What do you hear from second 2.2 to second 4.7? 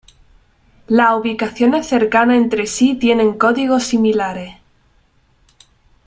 entre sí tienen códigos similares.